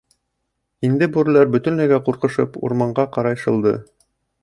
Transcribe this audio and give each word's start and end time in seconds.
Инде 0.87 1.09
бүреләр 1.17 1.51
бөтөнләйгә 1.57 2.01
ҡурҡышып 2.09 2.61
урманға 2.67 3.09
ҡарай 3.19 3.43
шылды. 3.47 3.79